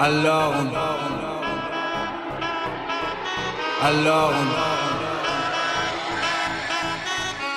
[0.00, 0.72] alone,
[3.82, 4.78] alone, alone.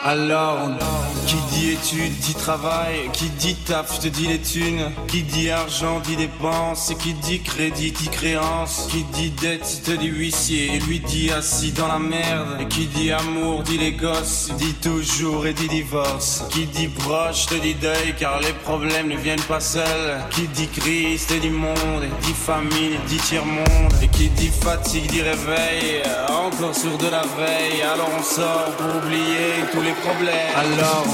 [0.04, 1.11] alone.
[1.28, 6.00] Qui dit études dit travail, qui dit taf te dit les thunes, qui dit argent
[6.00, 11.00] dit dépenses, qui dit crédit dit créance, qui dit dette te dit huissier, et lui
[11.00, 15.54] dit assis dans la merde, et qui dit amour dit les gosses, dit toujours et
[15.54, 20.20] dit divorce, qui dit proche te dit deuil car les problèmes ne viennent pas seuls,
[20.32, 25.10] qui dit crise te dit monde, et dit famine dit tiers-monde, et qui dit fatigue
[25.10, 30.56] dit réveil, encore sur de la veille, alors on sort pour oublier tous les problèmes,
[30.56, 31.11] alors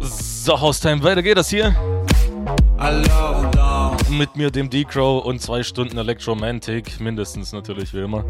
[0.00, 1.74] So, Haustime, weiter geht das hier.
[4.10, 8.24] Mit mir, dem D-Crow und zwei Stunden Electromantic, mindestens natürlich wie immer.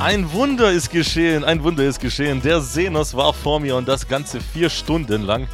[0.00, 2.40] Ein Wunder ist geschehen, ein Wunder ist geschehen.
[2.40, 5.48] Der Senos war vor mir und das Ganze vier Stunden lang.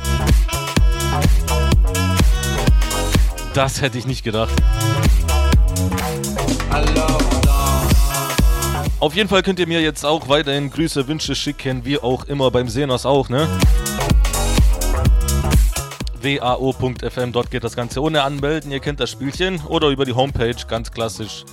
[3.55, 4.53] Das hätte ich nicht gedacht.
[9.01, 12.51] Auf jeden Fall könnt ihr mir jetzt auch weiterhin Grüße, Wünsche schicken, wie auch immer
[12.51, 13.47] beim Senos auch, ne?
[16.21, 19.61] wao.fm, dort geht das Ganze ohne Anmelden, ihr kennt das Spielchen.
[19.67, 21.45] Oder über die Homepage, ganz klassisch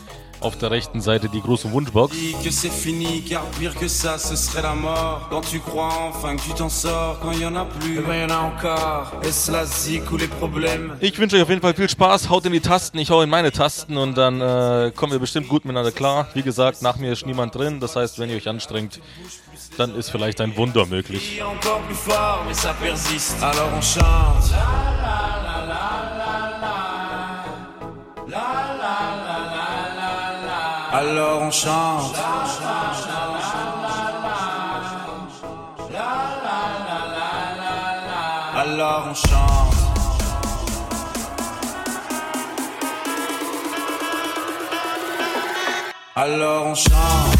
[0.45, 2.15] auf der rechten Seite die große Wunschbox.
[10.99, 13.29] Ich wünsche euch auf jeden Fall viel Spaß, haut in die Tasten, ich hau in
[13.29, 16.27] meine Tasten und dann äh, kommen wir bestimmt gut miteinander klar.
[16.35, 18.99] Wie gesagt, nach mir ist niemand drin, das heißt, wenn ihr euch anstrengt,
[19.77, 21.41] dann ist vielleicht ein Wunder möglich.
[23.41, 23.81] Alors
[30.97, 32.15] Alors on chante.
[38.55, 39.75] Alors on chante.
[46.15, 47.34] Alors on chante.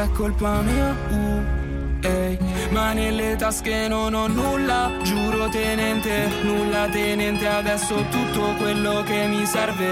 [0.00, 2.38] Che è colpa mia, uh, Ehi,
[2.70, 9.44] ma nelle tasche non ho nulla, giuro tenente, nulla tenente, adesso tutto quello che mi
[9.44, 9.88] serve.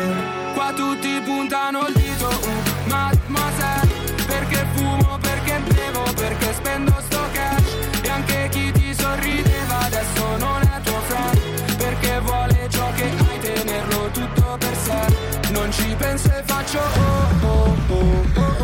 [0.55, 3.92] Qua tutti puntano il dito, uh, mademoiselle,
[4.27, 10.62] perché fumo, perché bevo, perché spendo sto cash, e anche chi ti sorrideva adesso non
[10.62, 15.27] è tuo friend, perché vuole ciò che hai, tenerlo tutto per sé.
[15.51, 18.16] Non ci penso e faccio oh oh oh.
[18.37, 18.58] Oh,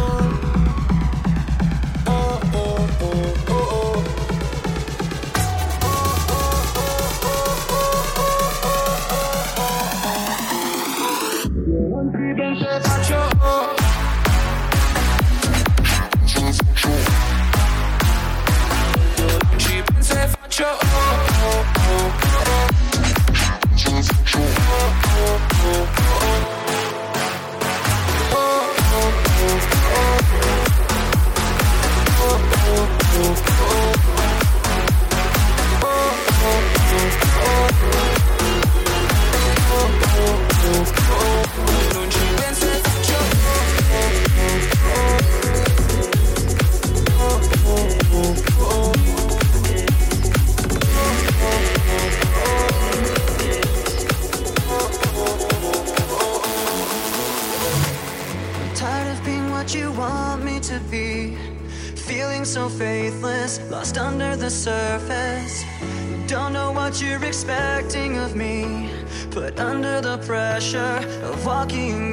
[66.94, 68.88] what you're expecting of me.
[69.32, 72.03] Put under the pressure of walking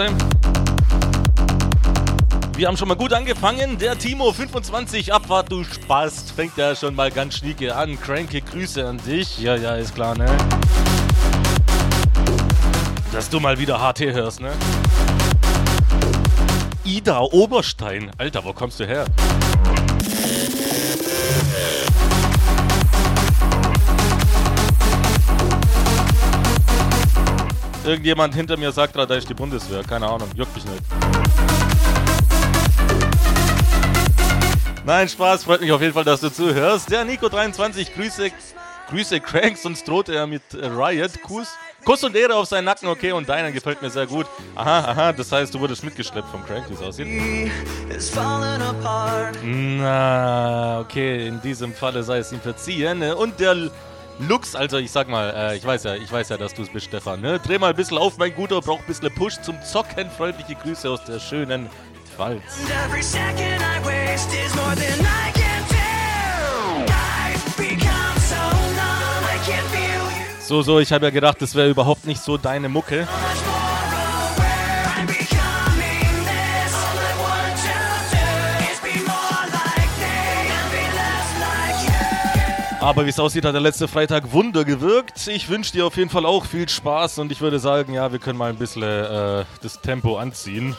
[0.00, 0.14] Hosse.
[2.56, 3.78] Wir haben schon mal gut angefangen.
[3.78, 6.32] Der Timo 25 Abfahrt, du Spaß.
[6.32, 7.98] Fängt ja schon mal ganz schnieke an.
[8.00, 9.38] Cranky Grüße an dich.
[9.38, 10.26] Ja, ja, ist klar, ne?
[13.12, 14.52] Dass du mal wieder HT hörst, ne?
[16.84, 18.10] Ida Oberstein.
[18.18, 19.04] Alter, wo kommst du her?
[27.90, 29.82] Irgendjemand hinter mir sagt gerade, da ist die Bundeswehr.
[29.82, 30.80] Keine Ahnung, juckt mich nicht.
[34.86, 36.88] Nein, Spaß, freut mich auf jeden Fall, dass du zuhörst.
[36.88, 38.30] Der Nico23, Grüße,
[38.90, 41.20] Grüße Crank, sonst droht er mit Riot.
[41.24, 41.48] Kuss,
[41.84, 44.26] Kuss und Ehre auf seinen Nacken, okay, und deinen gefällt mir sehr gut.
[44.54, 47.08] Aha, aha, das heißt, du wurdest mitgeschleppt vom Crank, wie es aussieht.
[49.42, 53.02] Na, okay, in diesem Falle sei es ihm verziehen.
[53.14, 53.68] Und der
[54.20, 56.68] Lux, also ich sag mal, äh, ich weiß ja, ich weiß ja, dass du es
[56.68, 57.20] bist, Stefan.
[57.20, 57.38] Ne?
[57.38, 60.10] Dreh mal ein bisschen auf, mein Guter, braucht ein bisschen Push zum Zocken.
[60.10, 61.70] Freundliche Grüße aus der schönen
[62.16, 62.42] Pfalz.
[70.40, 73.06] So, so, ich habe ja gedacht, das wäre überhaupt nicht so deine Mucke.
[82.80, 85.26] Aber wie es aussieht, hat der letzte Freitag Wunder gewirkt.
[85.28, 88.18] Ich wünsche dir auf jeden Fall auch viel Spaß und ich würde sagen, ja, wir
[88.18, 90.74] können mal ein bisschen äh, das Tempo anziehen.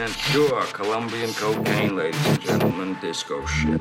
[0.00, 2.96] 100% pure Colombian cocaine, ladies and gentlemen.
[3.02, 3.80] Disco shit.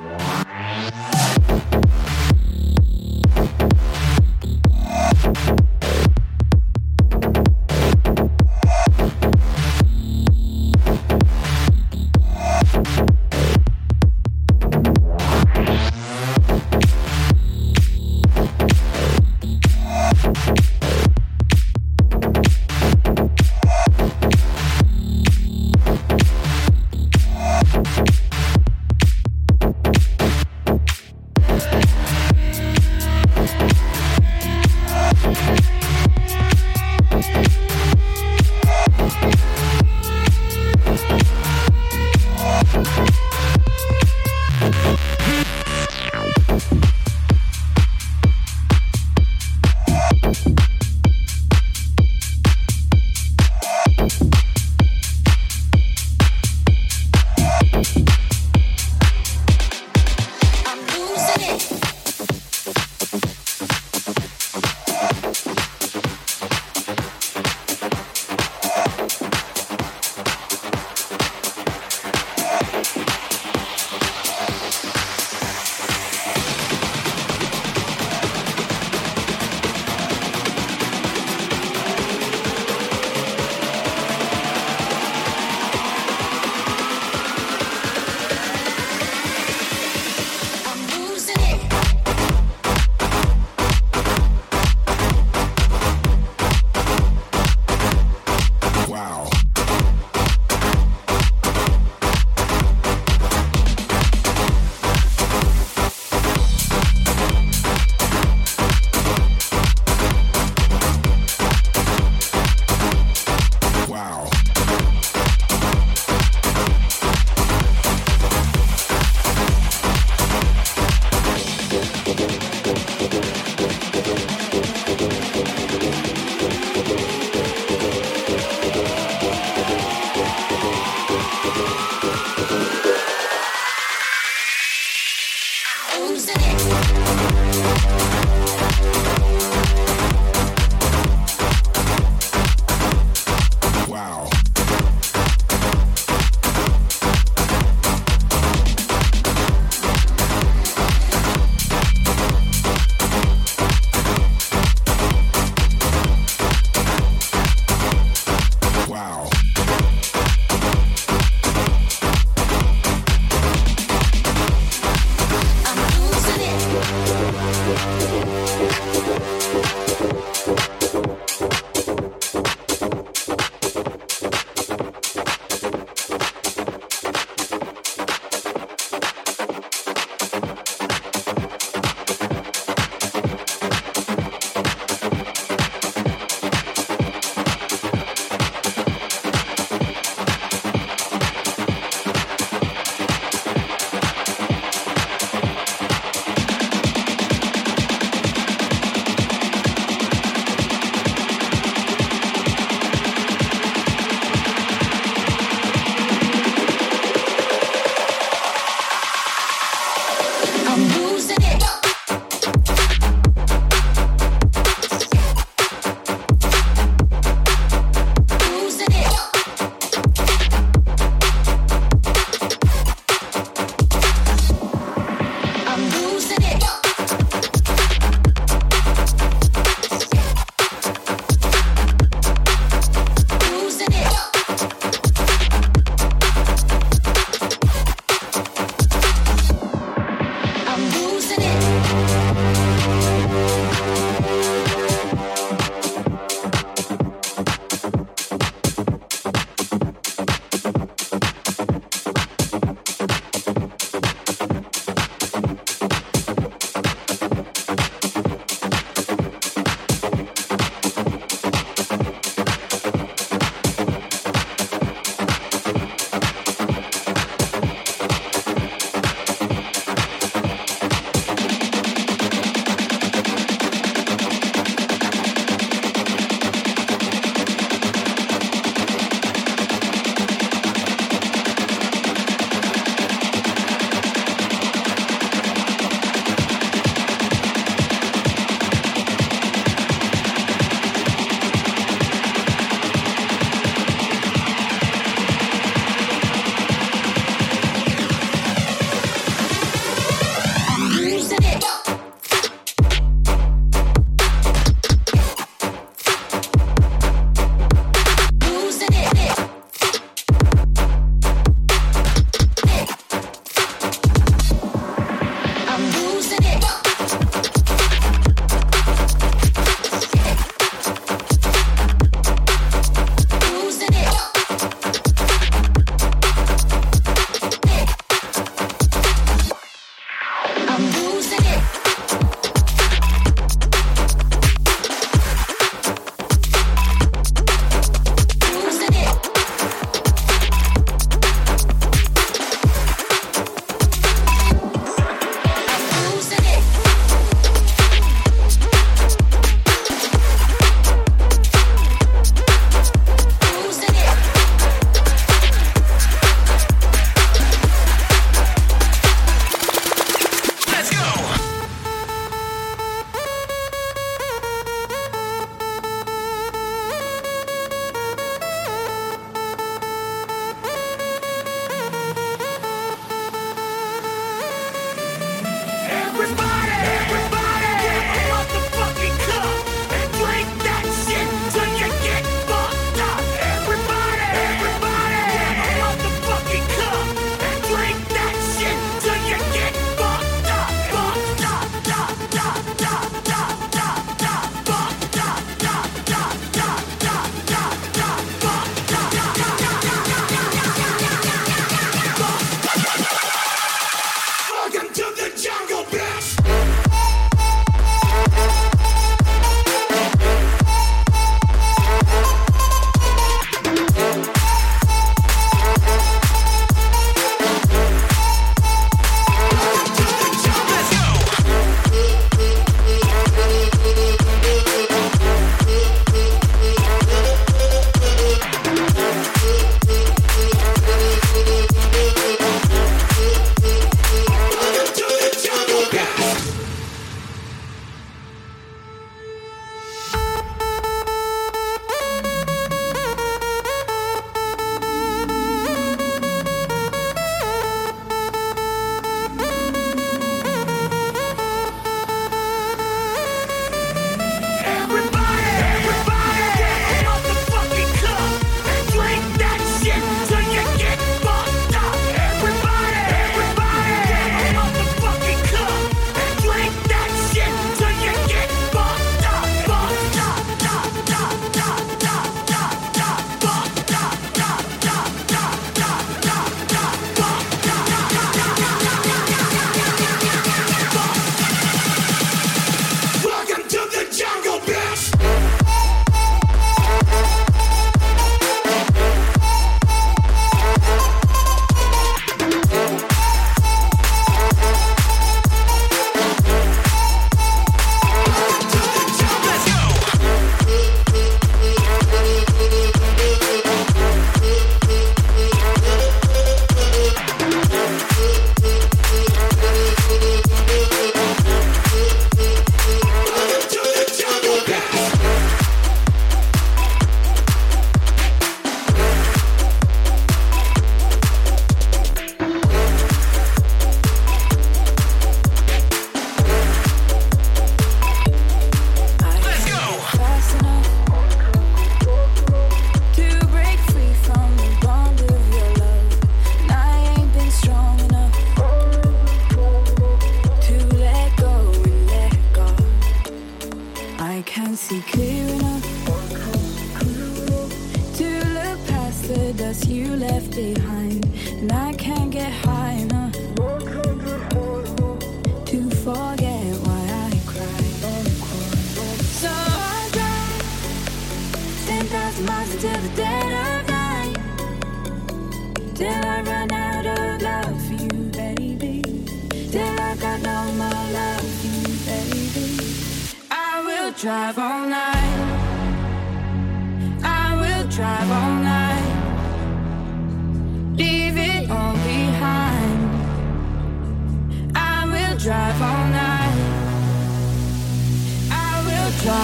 [549.70, 551.26] us you left behind.
[551.62, 553.19] And I can't get high enough.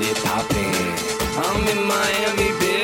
[0.00, 0.74] get it poppin'.
[1.36, 2.83] I'm in Miami, bitch.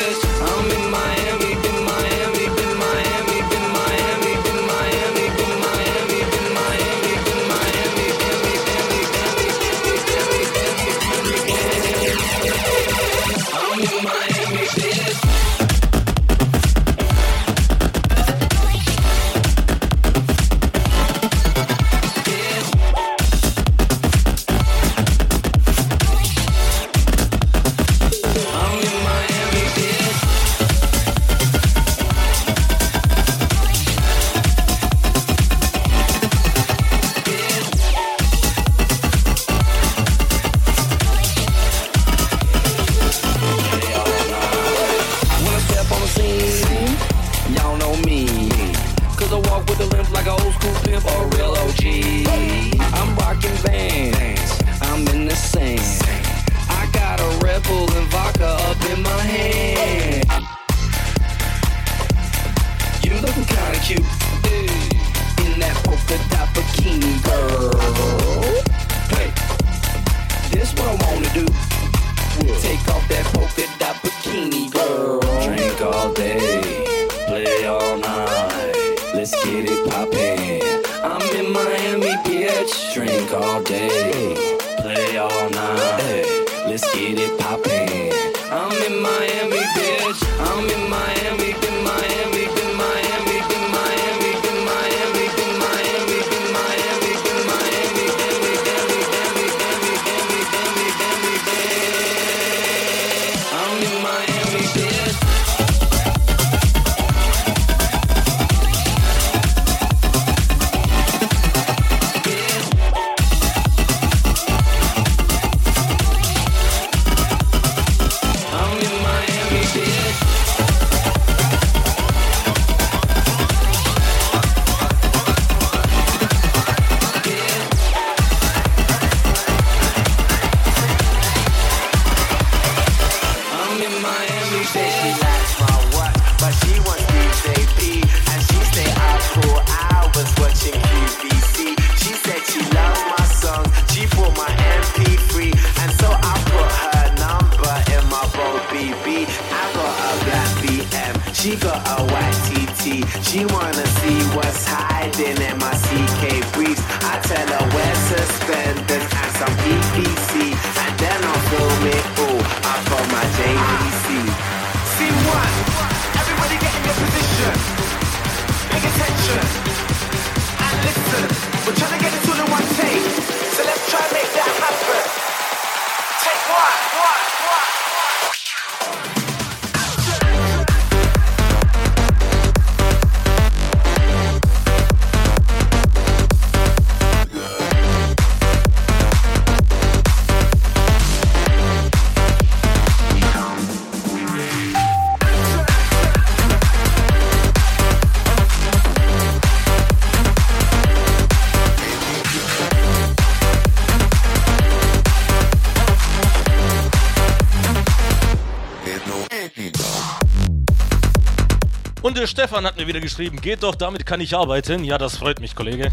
[212.20, 214.84] gute Stefan hat mir wieder geschrieben, geht doch, damit kann ich arbeiten.
[214.84, 215.90] Ja, das freut mich, Kollege.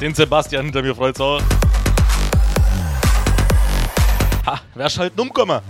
[0.00, 1.40] Den Sebastian hinter mir freut's auch.
[4.46, 5.60] Ha, wer halt umkommen?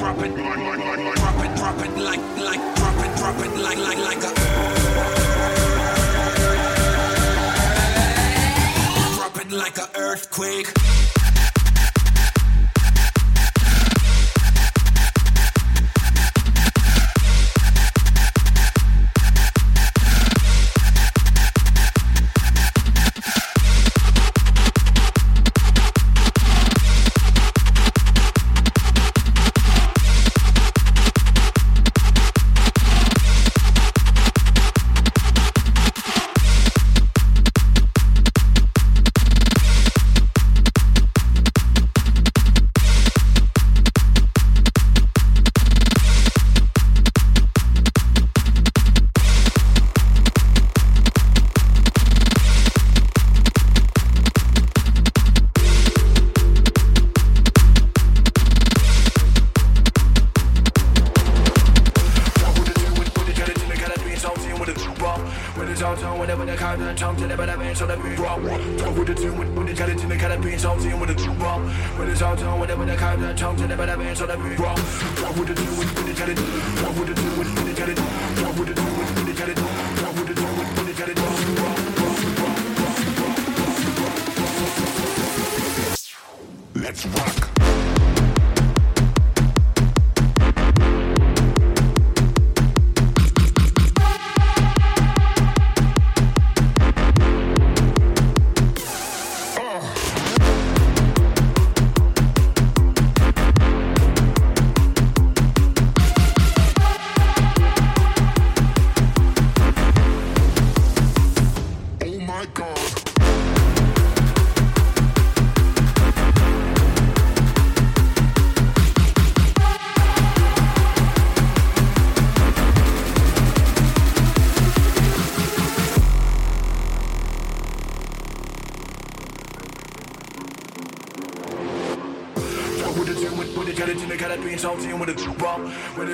[0.00, 4.22] drop it, drop it, drop it like, like, drop it, drop it like, like, like
[4.24, 4.32] a.
[9.14, 10.99] Drop it like a earthquake.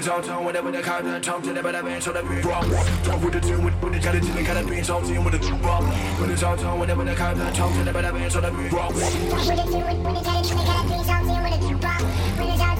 [0.08, 2.64] on tone, whatever the kind the tone, to never have answer the big rock.
[3.02, 5.40] Talk with the tune, with the kind of tune, kind of beans on tune with
[5.40, 5.82] the rock.
[6.20, 8.72] When it's on tone, whatever the kind the tone, to never have answer the big
[8.72, 8.92] rock.
[8.92, 11.68] Talk with the tune, with the kind of tune, kind of beans on tune with
[11.68, 12.00] the rock.
[12.38, 12.75] When it's on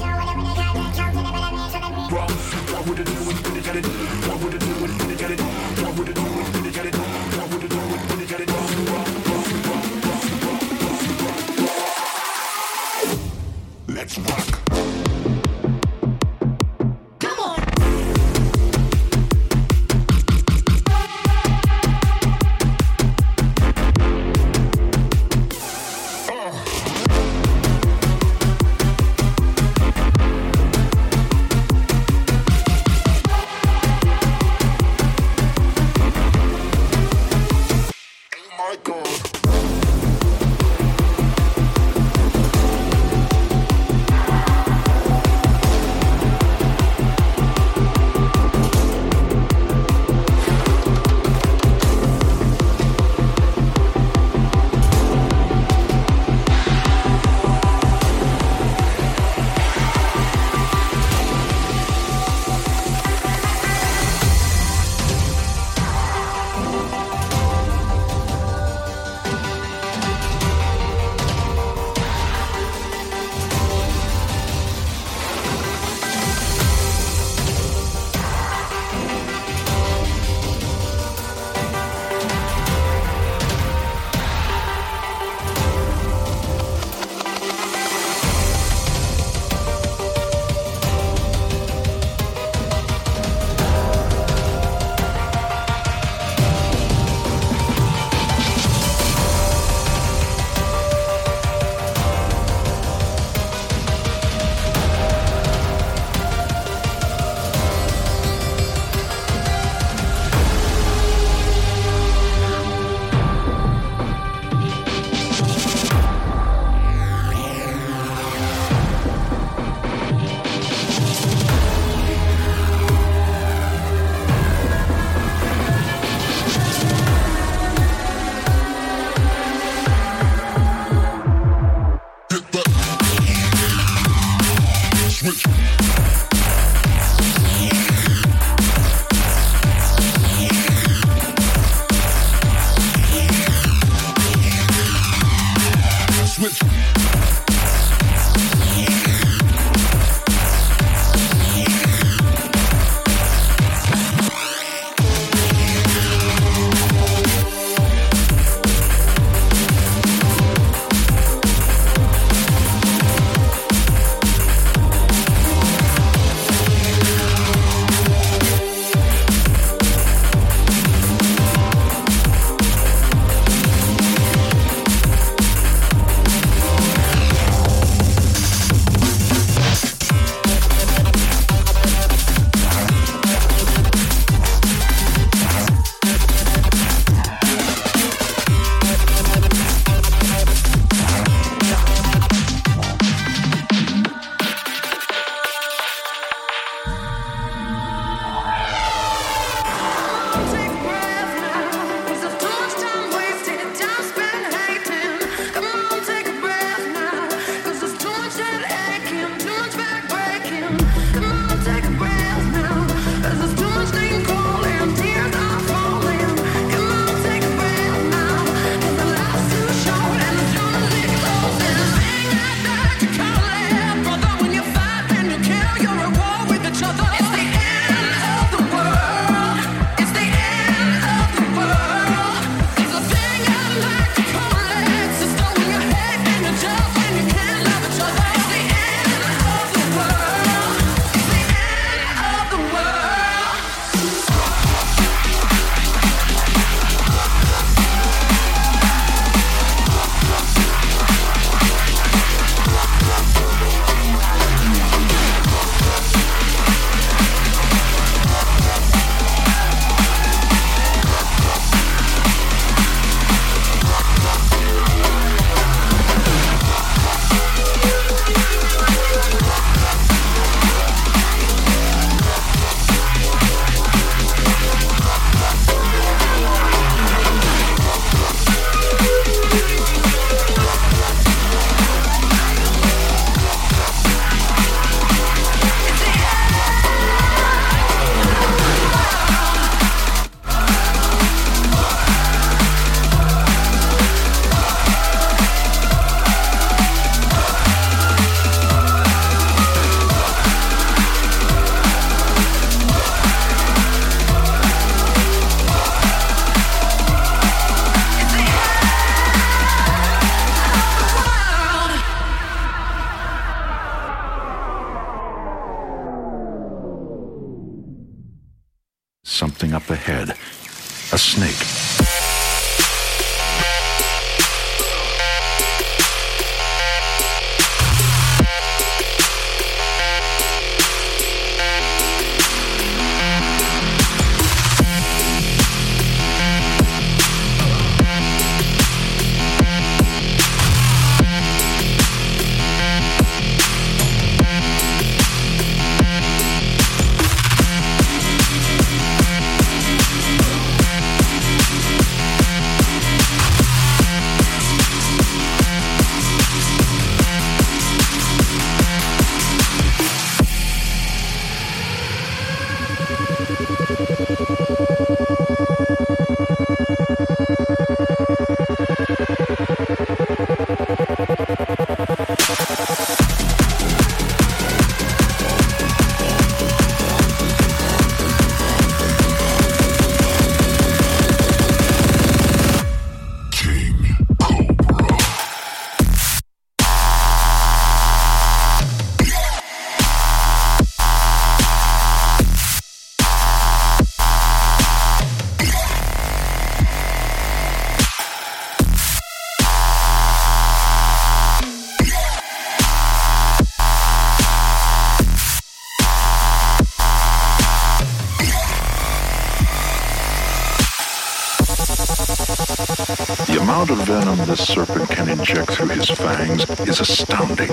[413.87, 417.69] amount of venom this serpent can inject through his fangs is astounding.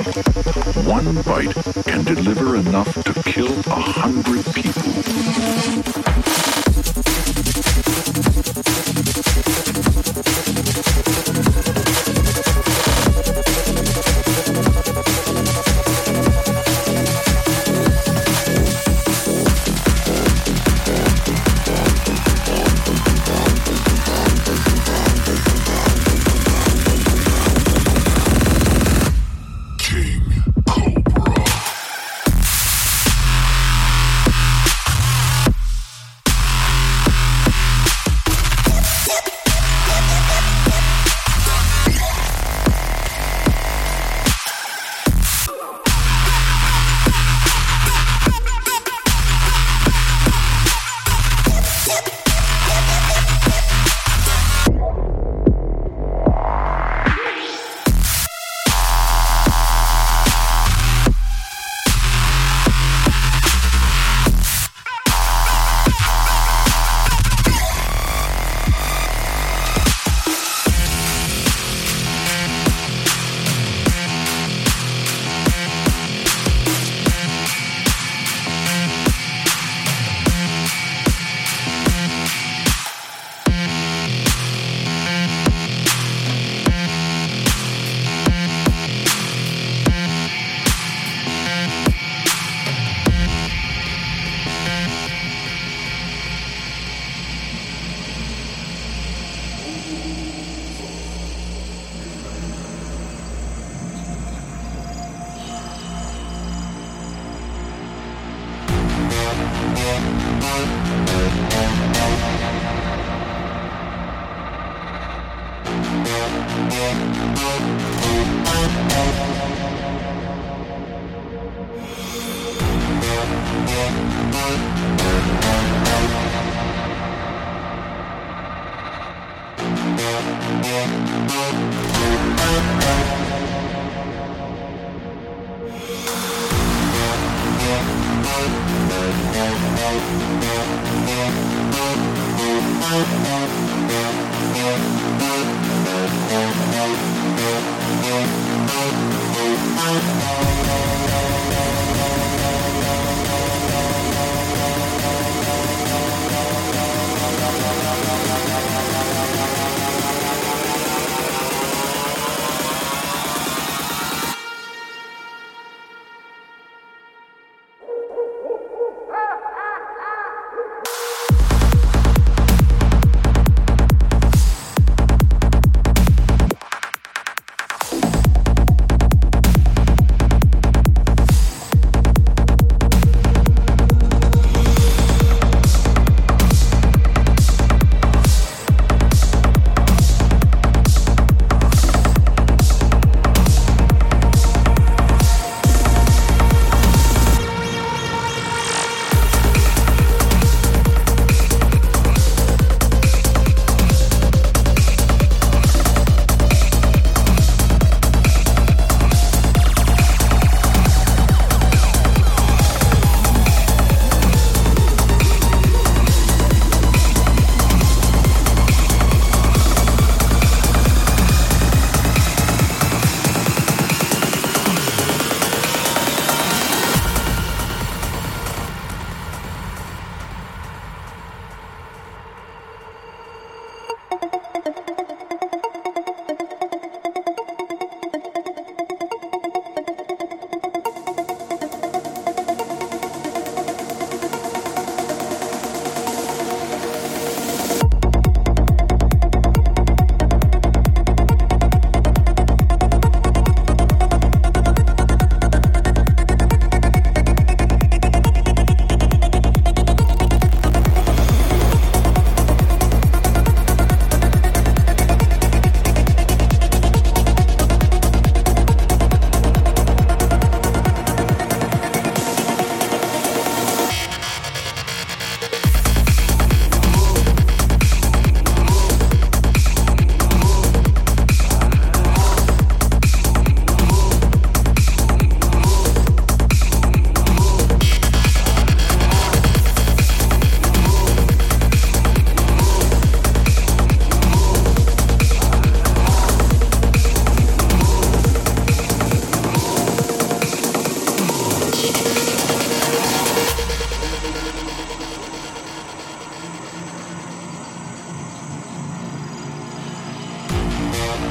[0.85, 1.53] One bite
[1.85, 6.02] can deliver enough to kill a hundred people.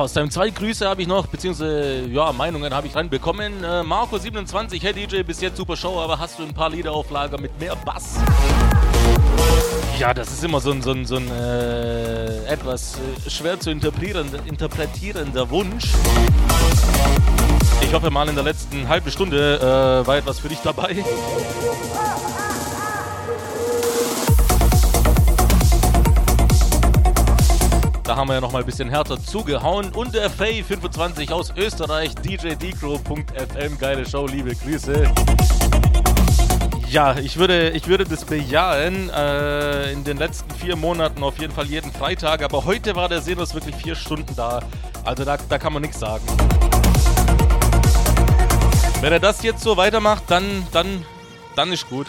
[0.00, 3.62] aus deinem zwei Grüße habe ich noch, beziehungsweise ja, Meinungen habe ich reinbekommen.
[3.62, 7.10] Äh, Marco27, hey DJ, bis jetzt super Show, aber hast du ein paar Lieder auf
[7.10, 8.16] Lager mit mehr Bass?
[9.98, 12.94] Ja, das ist immer so ein, so ein, so ein äh, etwas
[13.26, 15.92] äh, schwer zu interpretierender, interpretierender Wunsch.
[17.82, 21.04] Ich hoffe mal in der letzten halben Stunde äh, war etwas für dich dabei.
[28.10, 29.92] Da haben wir ja noch mal ein bisschen härter zugehauen.
[29.92, 33.78] Und der Fay25 aus Österreich, djdcro.fm.
[33.78, 35.08] Geile Show, liebe Grüße.
[36.88, 39.10] Ja, ich würde, ich würde das bejahen.
[39.10, 42.42] Äh, in den letzten vier Monaten auf jeden Fall jeden Freitag.
[42.42, 44.58] Aber heute war der Senus wirklich vier Stunden da.
[45.04, 46.24] Also da, da kann man nichts sagen.
[49.00, 51.06] Wenn er das jetzt so weitermacht, dann, dann,
[51.54, 52.08] dann ist gut.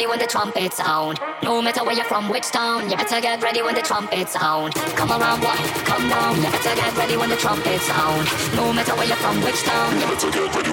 [0.00, 1.20] Ready when the trumpet sound.
[1.42, 4.74] No matter where you're from, which town, you better get ready when the trumpet sound.
[4.96, 6.36] Come around, boy, come down.
[6.36, 8.26] You better get ready when the trumpet sound.
[8.56, 10.69] No matter where you're from, which town, you better get ready,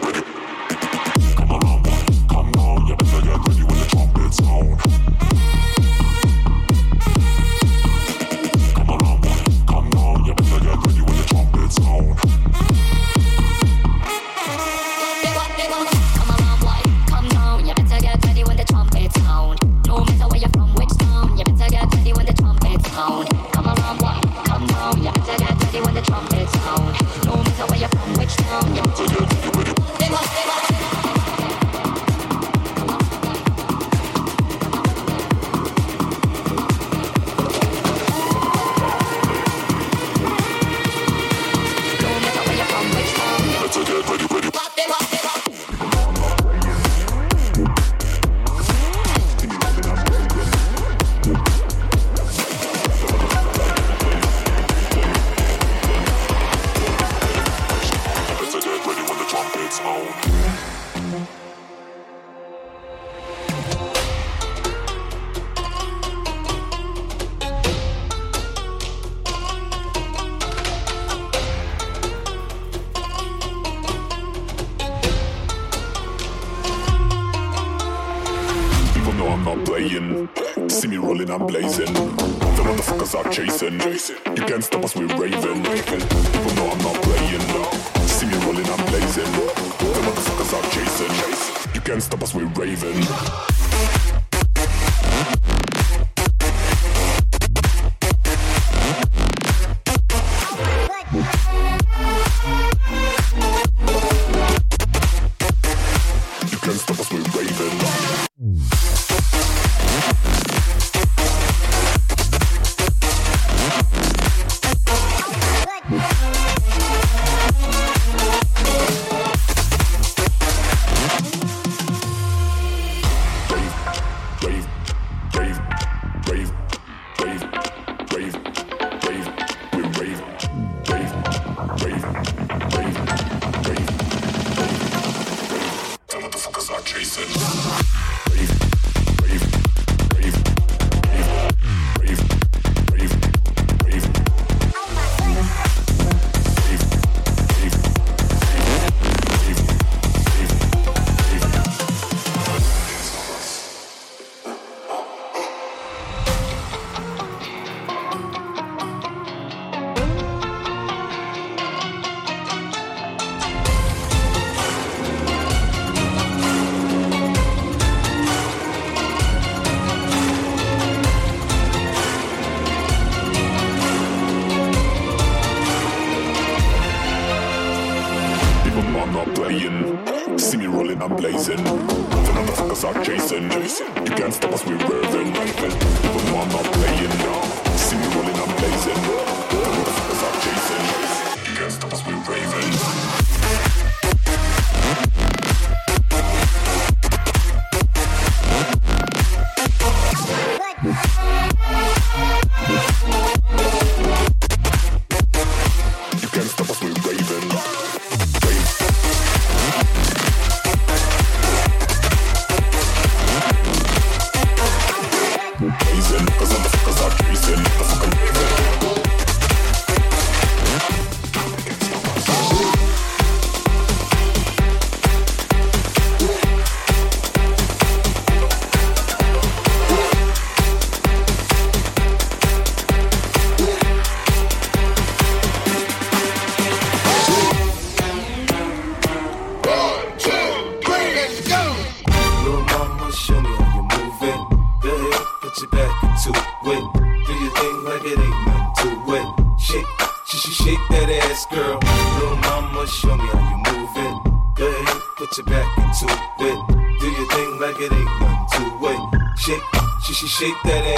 [260.48, 260.97] títeres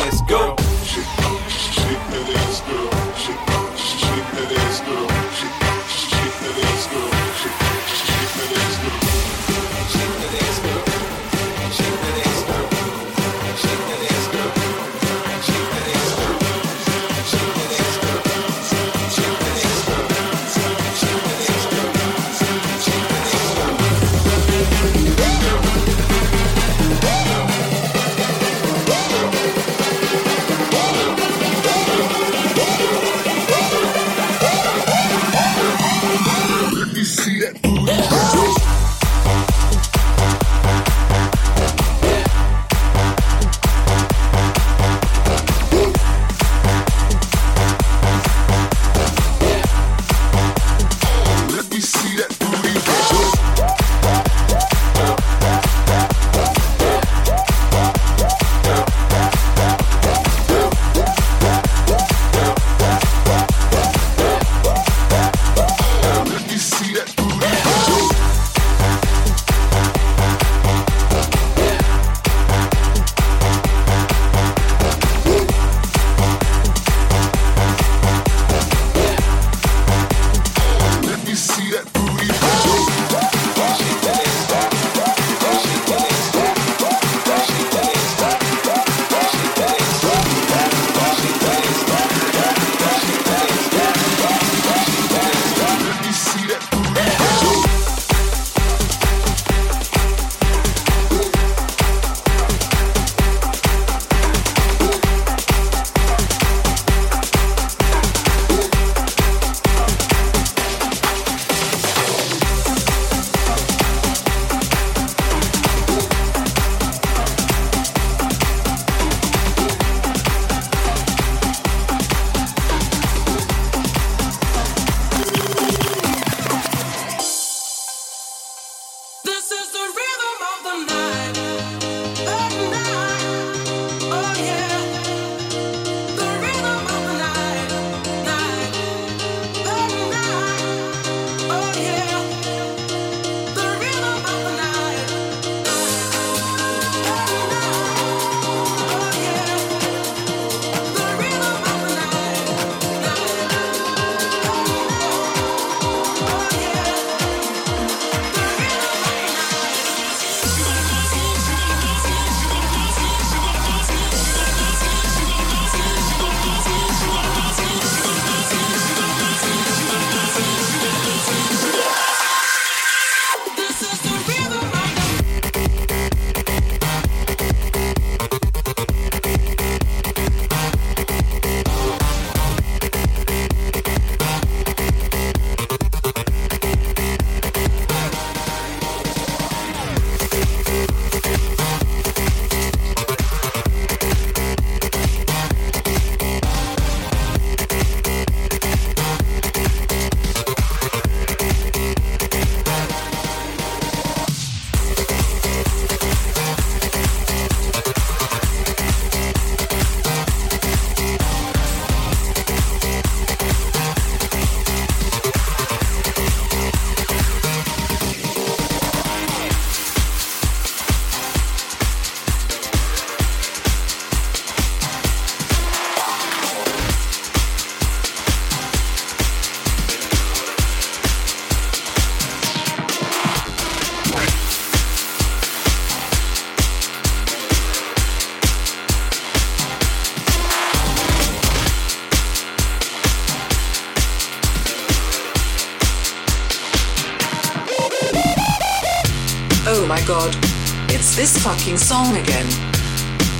[251.79, 252.45] song again.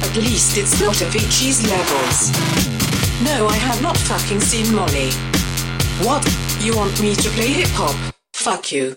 [0.01, 2.31] At least it's not Avicii's levels.
[3.21, 5.11] No, I have not fucking seen Molly.
[6.07, 6.25] What?
[6.61, 7.95] You want me to play hip hop?
[8.33, 8.95] Fuck you.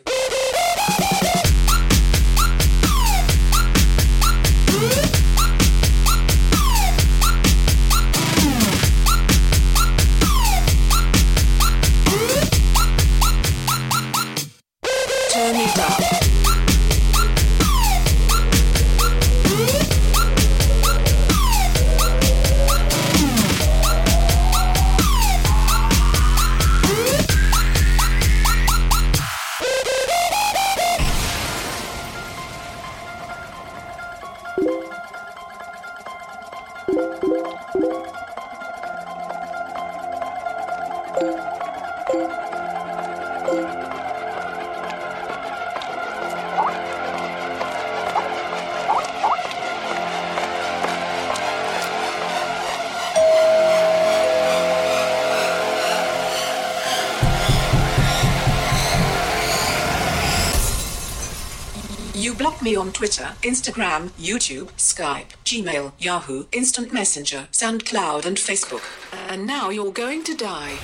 [63.03, 68.85] Twitter, Instagram, YouTube, Skype, Gmail, Yahoo, Instant Messenger, SoundCloud, and Facebook.
[69.29, 70.79] And now you're going to die.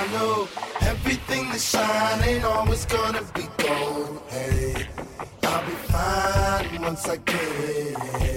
[0.00, 0.48] I know
[0.82, 4.22] everything that shine ain't always gonna be gold.
[4.28, 4.86] Hey,
[5.42, 8.27] I'll be fine once I get it.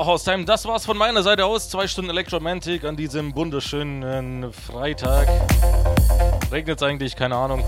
[0.00, 1.68] So, Haustime, das war's von meiner Seite aus.
[1.68, 5.28] Zwei Stunden Electromantic an diesem wunderschönen Freitag.
[6.50, 7.14] Regnet's eigentlich?
[7.14, 7.62] Keine Ahnung.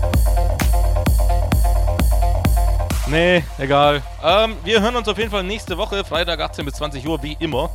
[3.05, 4.01] Nee, egal.
[4.23, 7.37] Ähm, wir hören uns auf jeden Fall nächste Woche, Freitag 18 bis 20 Uhr, wie
[7.39, 7.69] immer.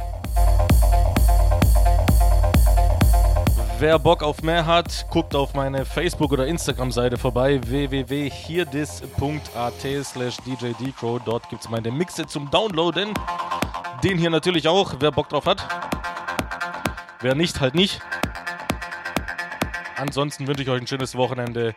[3.79, 11.21] Wer Bock auf mehr hat, guckt auf meine Facebook- oder Instagram-Seite vorbei, www.hierdis.at slash djdcrow.
[11.25, 13.15] Dort gibt es meine Mixe zum Downloaden.
[14.05, 15.67] Den hier natürlich auch, wer Bock drauf hat.
[17.21, 18.01] Wer nicht, halt nicht.
[19.97, 21.75] Ansonsten wünsche ich euch ein schönes Wochenende.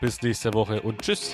[0.00, 1.32] Bis nächste Woche und tschüss.